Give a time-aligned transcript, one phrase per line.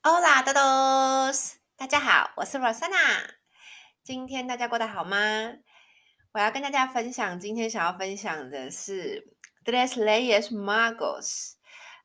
[0.00, 3.30] Hola todos，大家好，我是 Rosanna。
[4.04, 5.18] 今天大家过得好吗？
[6.32, 9.34] 我要跟大家分享，今天想要分享的是
[9.64, 11.54] Tres Reyes Magos，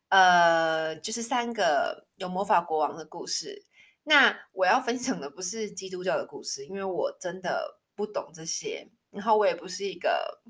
[0.08, 3.64] 呃，就是三个有魔法国王的故事。
[4.02, 10.42] 那我要分享的不是基督教的故事，因为我真的不懂这些，然后我也不是一个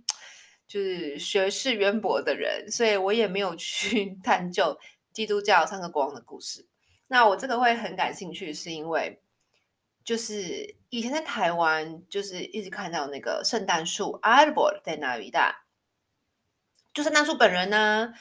[0.67, 4.81] 就是学识渊博的人，所以我也没有去 探究
[5.13, 6.67] 基督教三个国王的故事。
[7.07, 9.21] 那我这个会很感兴趣，是因为
[10.05, 15.55] 就是以前在台湾，就是一直看到那个圣诞树 Árbol de n a v i d a
[16.93, 18.13] 就圣诞树本人呢，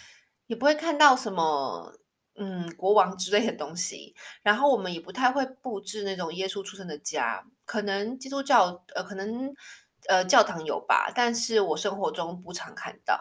[0.48, 1.94] 也不会看到什么
[2.36, 4.16] 嗯国王之类的东西。
[4.42, 9.54] 然后我们也不太会布置那种耶稣出生的家，可能基督教呃可能
[10.08, 13.20] 呃教堂有吧，但是我生活中不常看到。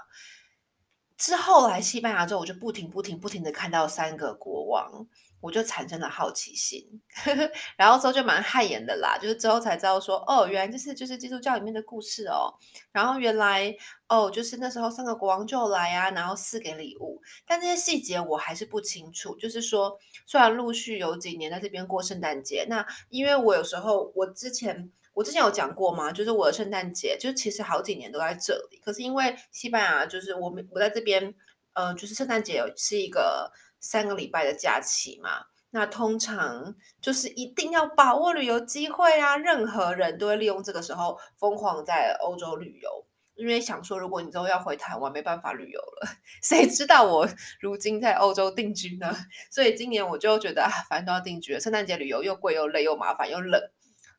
[1.17, 5.07] 之后来西班牙之后，我就不停不停不停的看到三个国王。
[5.43, 6.89] 我就产生了好奇心，
[7.77, 9.19] 然后之后就蛮汗颜的啦。
[9.21, 12.55] 就是之后才知道说，哦，原来这是就是基督教里面的故事哦。
[12.93, 13.75] 然后原来
[14.09, 17.21] 哦，就是那时候三个国王就来啊，然后赐给礼物。
[17.45, 19.35] 但这些细节我还是不清楚。
[19.35, 28.79] 就是说，虽然陆续有几年在这边过圣诞节，那因为我有时候我之前我之前有讲过嘛，就是我的圣诞节就其实好几年都在这里。
[28.79, 31.35] 可是因为西班牙就是我们我在这边，
[31.73, 33.51] 呃，就是圣诞节是一个。
[33.83, 39.37] 三个礼拜的假期嘛，那通常就是一定要把握旅游机会啊！
[39.37, 46.09] 任何人都会利用这个时候疯狂在欧洲旅游，因为想说，如果你之后要回台湾，没办法旅游了，
[46.43, 47.29] 谁知道我
[47.61, 49.15] 如今在欧洲定居呢？
[49.51, 53.61] 所以今年我就觉得啊，反正都要定居了，圣诞节旅游又贵又累又麻烦又冷，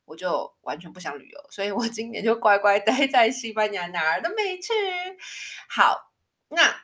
[0.03, 4.73] 我就完全不想旅游，所以我今年就乖乖待在西班牙，哪儿都没去。
[5.69, 6.11] 好，
[6.49, 6.82] 那。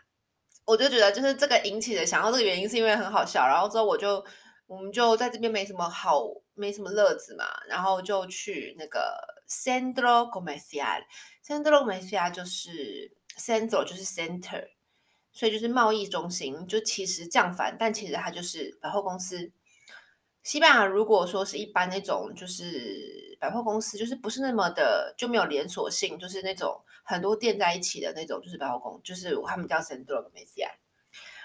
[0.70, 3.48] 我就觉得，就是这个引起的想要这个原因，是因为很好笑。
[3.48, 4.24] 然后之后我就，
[4.68, 9.18] 我们就在这边没什么好，没什么乐子嘛，然后就去那个
[9.50, 11.02] Centro Comercial。
[11.44, 14.68] Centro Comercial 就是 Centro 就是 Center，
[15.32, 16.68] 所以就是贸易中心。
[16.68, 19.52] 就其实降反，但其实它就是百货公司。
[20.44, 30.64] 西班牙如果说是一般那种，就是百货公司，就是不是那么的，就没有连锁性，就是那种很多店在一起的那种，就是百货公，就是他们叫 Sandro Messi。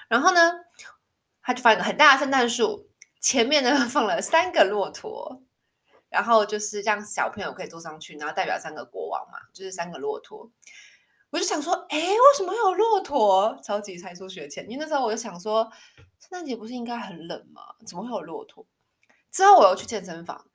[0.09, 0.53] 然后呢，
[1.41, 5.43] 他就放一个很大的圣诞树，前面呢 放了三个骆驼，
[6.11, 10.51] 然后就是让小朋友可以坐上去，然后代表三个国王嘛，就是三个骆驼。
[11.31, 13.59] 我就想说，哎，为什么会有骆驼？
[13.65, 15.65] 超级才出学前，因为那时候我就想说，
[16.21, 17.63] 圣诞节不是应该很冷吗？
[17.87, 18.67] 怎么会有骆驼？
[19.33, 20.47] 之后我又去健身房，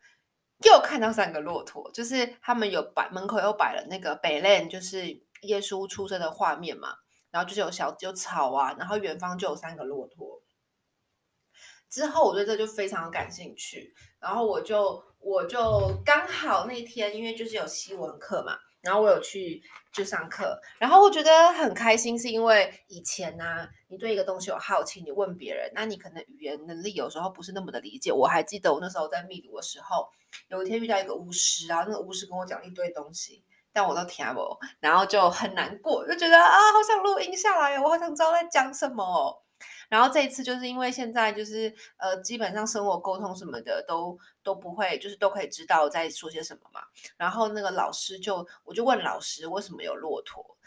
[0.65, 5.07] 又看到三个骆驼，就是他们有摆门口又摆了那个贝勒，就是
[5.43, 6.95] 耶稣出生的画面嘛。
[7.31, 10.41] 然后就是有小有草啊，然后远方就有三个骆驼。
[11.87, 18.57] 之后我对这就非常感兴趣，然后我就我就刚好那天因为就是有西文课嘛。
[18.81, 28.11] 然后我有去就上课，然后我觉得很开心，是因为以前呢、你对一个东西有好奇，你问别人，那你可能语言能力有时候不是那么的理解。
[28.11, 30.07] 我还记得我那时候在秘鲁的时候，
[30.47, 39.43] 有一天遇到一个巫师，然后那个巫师跟我讲一堆东西，但我都听不懂，然后就很难过，就觉得啊，好想录音下来，我好想知道在讲什么。
[39.89, 46.81] 然后这一次就是因为现在就是呃，基本上生活沟通什么的都都不会，就是都可以知道在说些什么嘛。
[47.17, 50.57] 然后那个老师就我就问老师为什么有骆驼，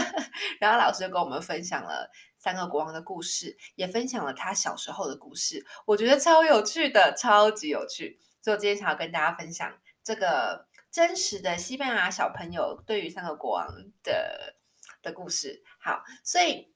[0.58, 8.18] 然后老师就跟我们分享了三个国王的故事，也分享了他小时候的故事，我觉得超有趣的，超级有趣。
[8.40, 14.56] 所以我今天想要跟大家分享这个真实的西班牙小朋友对于三个国王的
[15.00, 15.62] 的故事。
[15.78, 16.72] 好，所以。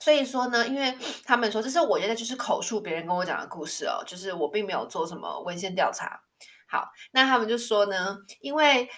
[0.00, 6.20] 所以说呢，因为他们说这是我觉得就是口述别人跟我讲的故事哦，就是我并没有做什么文献调查。
[6.68, 8.88] 好，那他们就说呢，因为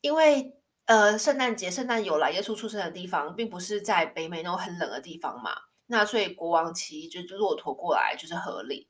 [0.00, 0.56] 因为
[0.86, 5.52] 呃，圣诞节圣诞有来耶稣出生的地方，并不是在北美那种很冷的地方嘛，
[5.86, 8.88] 那所以国王骑就是骆驼过来就是合理。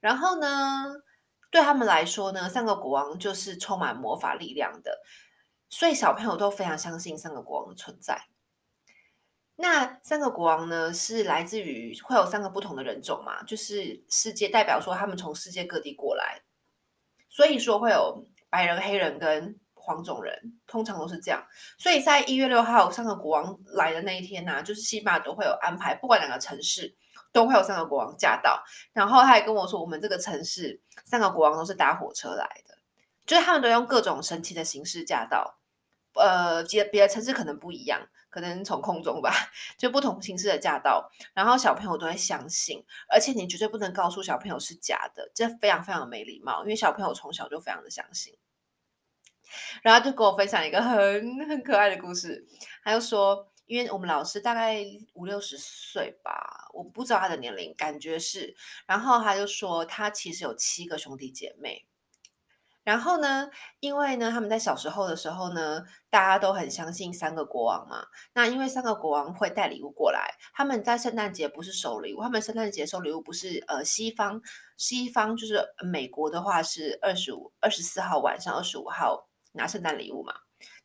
[0.00, 0.84] 然后呢，
[1.50, 5.00] 对他们来说呢，三个国王就是充满魔法力量的，
[5.70, 8.26] 所以小朋友都非常相信三个国王的存在。
[9.60, 16.42] 那三个国王呢，是来自于会有三个不同的人种嘛，就是世界代表说他们从世界各地过来，
[17.28, 21.44] 所以说会有白人、黑人跟黄种人，通常都是这样。
[21.76, 26.94] 所以在一月六号三个国王来的那一天呢、就是西马都会有安排，不管哪个城市
[27.32, 28.62] 都会有三个国王驾到。
[28.92, 32.78] 然后他还跟我说，我们这个城市三个国王都是搭火车来的，
[33.26, 35.57] 就是他们都用各种神奇的形式驾到。
[36.18, 38.08] 呃，别别的城市可能不一样。
[38.30, 39.32] 可能从空中吧，
[39.78, 48.36] 就不同形式的驾到，然后小朋友都会相信，而且你绝对不能告诉小朋友是假的，这非常非常没礼貌，因为小朋友从小就非常的相信。
[49.82, 52.46] 然后就跟我分享一个很很可爱的故事，
[52.84, 54.84] 他就说，因为我们老师大概
[55.14, 58.54] 五六十岁吧，我不知道他的年龄，感觉是，
[58.86, 61.86] 然后他就说他其实有七个兄弟姐妹。
[62.88, 63.50] 然后呢，
[63.80, 68.02] 因为呢，他们在小时候的时候呢，大家都很相信三个国王嘛。
[68.32, 74.40] 那因为三个国王会带礼物过来，他们在圣诞节不是收礼物，他们圣诞节收礼物不是呃西方
[74.78, 80.32] 西方就是美国的话是二十五二十四号晚上二十五号拿圣诞礼物嘛。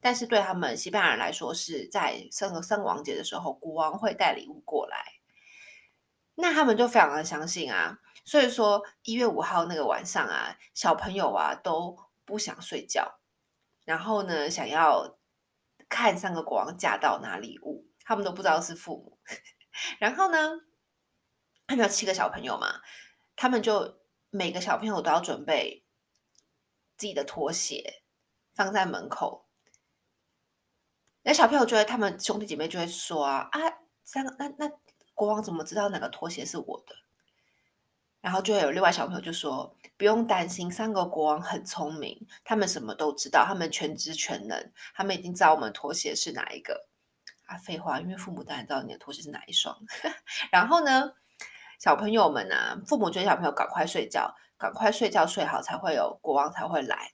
[0.02, 4.98] 但是对他们西班牙人来说，是在三个三个王节的时候，国王会带礼物过来。
[6.36, 8.00] 那他们就非常的相信啊。
[8.26, 13.20] 所以说，一月五号那个晚上啊，小朋友啊都不想睡觉，
[13.84, 15.18] 然后呢，想要
[15.90, 19.20] 看三个国王嫁到拿礼物，他们都不知道是父母。
[20.00, 20.38] 然后呢，
[21.68, 22.82] 他们有七个小朋友嘛，
[23.36, 24.00] 他们就
[24.30, 25.86] 每个小朋友都要准备
[26.96, 28.04] 自己的拖鞋
[28.56, 29.50] 放在门口。
[31.24, 33.60] 那小朋友就会，他们兄弟姐妹就会说啊啊，
[34.04, 34.72] 三个那那
[35.14, 36.96] 国王怎么知道哪个拖鞋是我的？
[38.24, 46.88] 然后就有另外小朋友就说：“不用担心，三个国王很聪明，他们什么都知道，他们全知全能，他们已经知道我们拖鞋是哪一个。”
[47.48, 49.78] 啊，废话，因为父母当然知道你的拖鞋是哪一双。
[50.54, 51.12] 然后呢，
[51.78, 57.12] 小朋友们啊，父母觉得小朋友赶快睡觉，赶快睡觉睡好才会有国王才会来。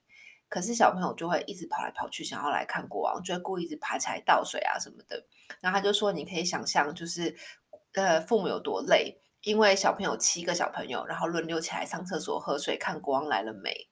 [0.47, 5.25] 可是小朋友就会一直跑来跑去，想要来看国王，就会故意一直爬起来倒水啊什么的。
[5.59, 7.35] 然后他就说：“你可以想象，就是
[7.93, 13.87] 呃，父母有多累。”因为小朋友七个小朋友，然后轮流起来上厕所、喝水、看国王来了没。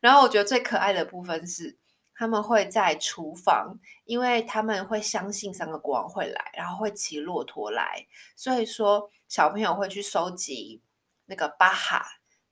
[0.00, 1.78] 然后我觉得最可爱的部分是，
[2.14, 10.82] 他们会在厨房，因为他们会相信三个国王会来，然后会骑骆驼来，所以说小朋友会去收集
[11.24, 12.04] 那个巴哈，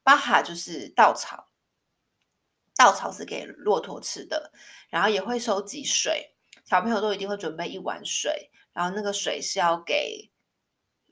[0.03, 1.51] 巴哈就是稻草，
[2.75, 4.51] 稻草是给骆驼吃的，
[4.89, 6.35] 然后也会收集水，
[6.65, 10.32] 小朋友都一定会准备一碗水，然后那个水是要给。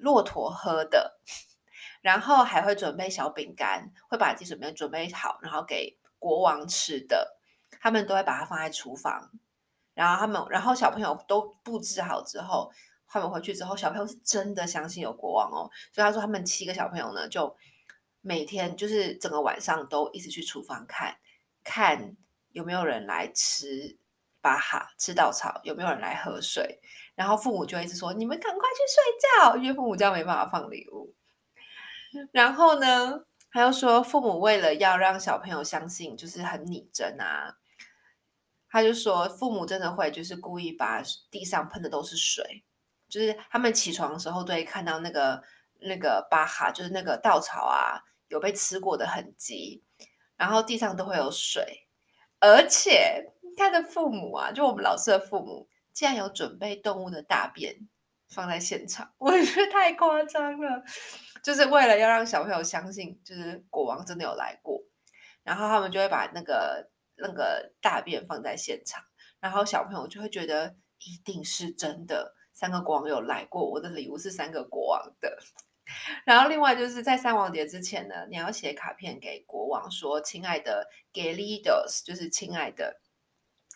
[0.01, 1.21] 骆驼喝的，
[2.01, 7.37] 然后还会准备小饼干，会把自己准备准备好，然后给国王吃的。
[7.81, 9.31] 他们都会把它放在厨房，
[9.95, 12.71] 然后他们，然后小朋友都布置好之后，
[13.07, 15.71] 他们回去之后，小朋友是真的相信有国王哦。
[15.93, 17.57] 所以他说，他们七个小朋友呢，就
[18.21, 21.17] 每天就是整个晚上都一直去厨房看，
[21.65, 22.17] 看
[22.51, 23.97] 有没有人来吃
[24.41, 26.81] 巴哈，吃稻草，有没有人来喝水。
[27.15, 29.05] 然后父母就一直说：“你们赶快去睡
[29.39, 31.15] 觉，因为父母这样没办法放礼物。”
[32.33, 37.57] 然后呢，他又说父母为了要让小朋友相信，就是很拟真啊。
[38.69, 42.65] 他就说父母真的会就是故意把地上喷的都是水，
[43.09, 45.43] 就是他们起床的时候都会看到那个
[45.81, 49.83] 那个巴哈，就是那个稻草啊，有被吃过的痕迹，
[50.37, 51.89] 然后地上都会有水，
[52.39, 55.69] 而且他的父母啊，就我们老师的父母。
[55.93, 57.77] 竟然有准备动物的大便
[58.29, 60.83] 放在现场， 我觉得太夸张了。
[61.43, 64.81] 就是为了要让小朋友相信，就是国王真的有来过，
[65.43, 69.03] 然后他们就会把那个那个大便放在现场，
[69.41, 75.39] 然后小朋友就会觉得一定是真的，三个国王有来过，我的礼物是三个国王的。
[76.25, 83.01] 然后另外就是在三王节之前呢，你要写卡片给国王说：“亲爱的 Queridos，就是亲爱的。”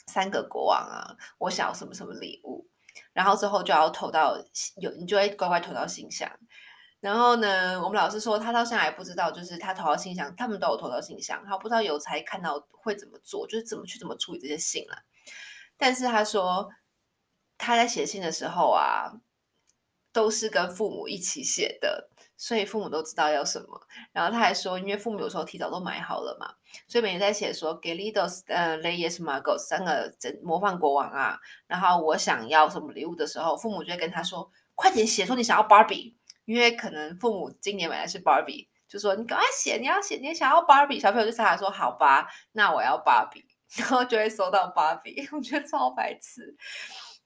[0.06, 2.66] 三个国王啊，我想要什么什么礼物，
[3.12, 4.36] 然后之后就要投到
[4.76, 6.30] 有，你就会乖乖投到信箱。
[7.00, 15.02] 然后呢，我们老师说他到现在还不知道，就是他投到信箱，他们都有投到信箱，他不知道邮差看到会怎么做，就是怎么去怎么处理这些信了。
[15.76, 16.70] 但是他说
[17.58, 19.12] 他在写信的时候啊，
[20.12, 22.08] 都是跟父母一起写的。
[22.36, 23.80] 所以父母都知道要什么，
[24.12, 26.52] 然后他还说，因为父母有时候提早都买好了嘛，
[26.88, 30.12] 所以每天在写说给 Queridos 呃 Reyes Magos 三个
[30.42, 36.14] 模范国王啊，然后我想要什么礼物的时候，父母就会跟他说，快点写说你想要 Barbie，
[36.44, 43.44] 因为可能父母今年买的是 Barbie，就说你赶快写，你要写你想要 Barbie，小朋友就傻傻说好吧，那我要 Barbie，
[43.78, 46.56] 然后就会收到 Barbie，我觉得超白痴。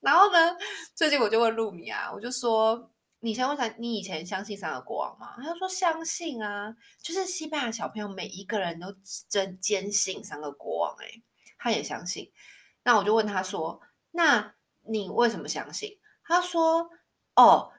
[0.01, 0.55] 然后呢，
[0.93, 2.91] 最近我就问露米啊，我就说。
[3.21, 5.33] 你想问下，你以前相信三个国王吗？
[5.35, 8.95] 他就说相信啊，就是西班牙小朋友每一个人都
[9.27, 11.21] 真坚信三个国王，诶，
[11.57, 12.31] 他也相信。
[12.83, 14.55] 那我就问他说，那
[14.87, 15.99] 你为什么相信？
[16.23, 16.89] 他说，
[17.35, 17.73] 哦，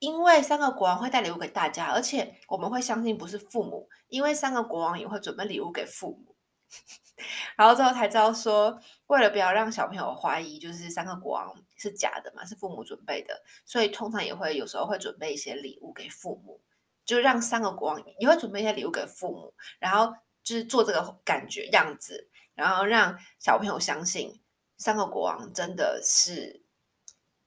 [0.00, 6.34] 因为三个国王会带礼物给大家，而且我们会相信不是父母，因为三个国王也会准备礼物给父母。
[7.56, 16.60] 然后之后才知道说，为了不要让小朋友怀疑，就是三个国王是假的嘛，是父母准备的，所以通常也会有时候会准备一些礼物给父母，
[17.06, 24.40] 就让三个国王也会准备一些礼物给父母，然后就是做这个感觉样子，然后让小朋友相信
[24.76, 26.62] 三个国王真的是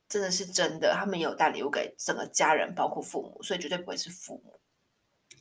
[0.10, 4.60] 真的是真的，他们有带礼物给整个家人，包括父母，所以绝对不会是父母。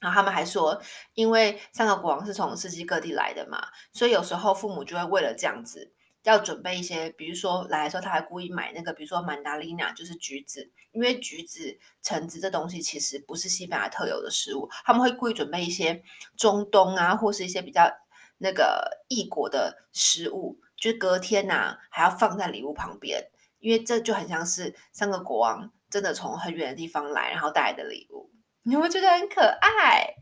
[0.00, 0.82] 然后他们还说，
[1.14, 5.92] 因为三个国王是从世界各地来的嘛，所以有时候父母就会为了这样子，
[6.24, 16.02] 要准备一些，比如说来的时候他还故意买那个，比如说曼达利娜，就是橘子，因为橘子、橙子这东西其实不是西班牙特有的食物，他们会故意准备一些
[16.36, 17.90] 中东啊，或是一些比较
[18.38, 28.30] 那个异国的食物，就是隔天呐、啊、还要放在礼物旁边，因为这就很像是三个国王真的从很远的地方来，然后带来的礼物。
[28.64, 30.14] 你会觉得很可爱，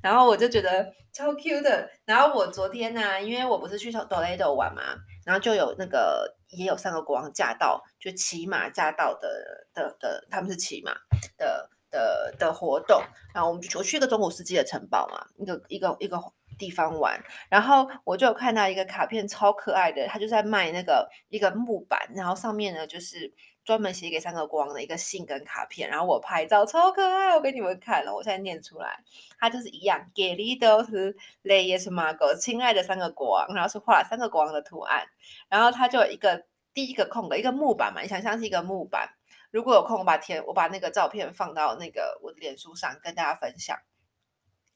[0.00, 1.90] 然后我就觉得超 Q 的。
[2.04, 4.82] 然后我昨天呢、因为我不是去多雷多玩嘛，
[5.28, 9.28] 然后就有那个也有三个国王驾到，就骑马驾到的
[9.74, 10.94] 的的，他们是骑马
[11.36, 13.02] 的的的活动。
[13.34, 16.18] 然后我们就我去一个中古世纪的城堡嘛，一个一个一个
[16.58, 17.22] 地方玩。
[17.50, 23.34] 然后我就有看到一个卡片，超可爱的，他就在卖那个一个木板，然后上面呢就是。
[23.68, 29.04] 专门写给三个国王的一个信跟卡片，然后我拍照超可爱，我给你们看了，我现在念出来，
[29.38, 35.06] 它就是一样，Queridos Reyes Magos，亲爱的三个国王，然后是画了三个国王的图案，
[35.50, 39.10] 然后它就一个第一个空的一个木板嘛，你想象是一个木板，
[39.50, 43.78] 如果有空我把贴我把那个照片放到那个我的脸书上跟大家分享，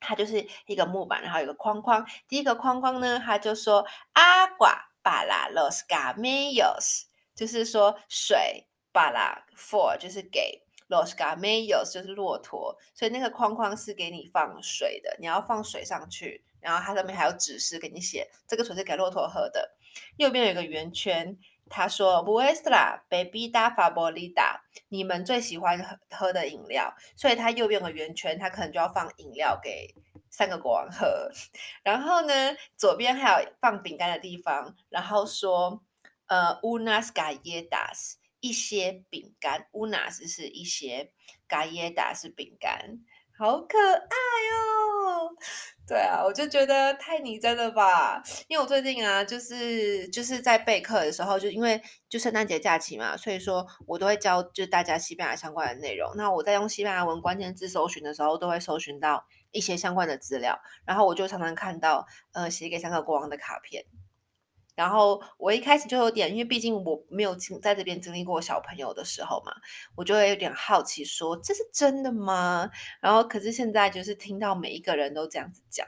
[0.00, 8.66] 它就是一个木板，然后有个框框，第一个框框呢，它就说 Agua para los gatos，就是说水。
[8.92, 19.74] 巴拉 for 就是给 los camellos 就是骆驼，所以那个框框是给你放水的，你要放水上去，然后它上面还有指示给你写，这个水是给骆驼喝的。
[20.16, 21.38] 右边有一个圆圈，
[21.70, 29.94] 他说 vuestra bebida favorita，你们最喜欢喝喝的饮料，所以它右边有个圆圈，它可能就要放饮料给
[30.30, 31.30] 三个国王喝。
[31.82, 32.34] 然后呢，
[32.76, 35.82] 左边还有放饼干的地方，然后说
[36.26, 38.16] 呃 unas galletas。
[38.42, 41.12] 一些饼干，unas 是一些
[41.48, 42.98] g a l e t a 是饼干，
[43.38, 44.16] 好可爱
[44.50, 45.30] 哦！
[45.86, 48.20] 对啊，我就觉得太拟真了吧？
[48.48, 56.10] 因为我最近啊，就是就是在备课的时候，就因为就圣诞节假期嘛，所以说我都会教就大家西班牙相关的内容。
[56.16, 63.84] 那我在用西班牙文关键字搜寻的时候，都会搜寻到一些相关的资料，然后我就常常看到呃写给三个国王的卡片。
[64.74, 69.52] 然后我一开始就有点，因为毕竟我没有经在这边经历过小朋友的时候嘛，
[69.94, 72.70] 我就会有点好奇说，这是真的吗？
[73.00, 75.86] 然后可是现在就是听到每一个人都这样子讲，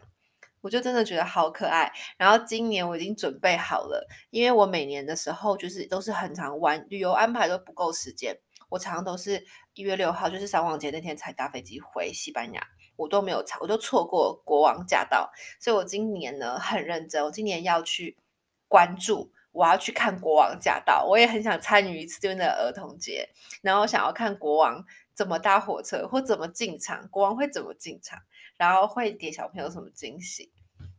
[0.61, 1.91] 我就真的觉得好可爱。
[2.19, 8.39] 然后今年我已经准备好了，因为我每年的时候就是都是很常玩，旅游安排都不够时间，
[8.69, 12.63] 我常常都是一月六号，就是三王节那天才搭飞机回西班牙，
[12.97, 18.19] 我都没有我都错过国王驾到，所以我今年呢很认真，我今年要去。
[18.69, 23.29] 关注，我要去看国王驾到，我也很想参与一次这边的儿童节，
[23.63, 28.19] 然后想要看国王怎么搭火车或怎么进场，国王会怎么进场，
[28.57, 30.53] 然后会给小朋友什么惊喜。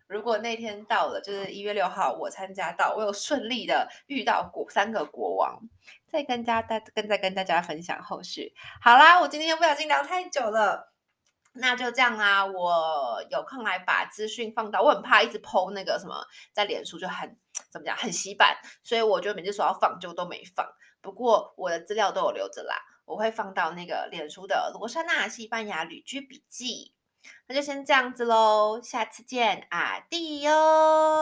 [0.08, 5.60] 如果那天到了，就是一月六号，我参加到，我有顺利的遇到国三个国王，
[6.08, 8.54] 再跟家大跟再跟大家分享后续。
[8.80, 10.95] 好啦，我今天不小心聊太久了。
[11.56, 17.38] 那就这样啦，我有空来把资讯放到，我很怕一直剖那个什么，在脸书就很
[17.72, 20.68] 怎么讲很洗版，所以我就每次说要放就都没放。
[21.02, 26.94] 不过我的资料都有留着啦，我会放到那个脸书的罗莎娜西班牙旅居笔记。
[27.48, 31.16] 那就先这样子喽，下次见，Adios。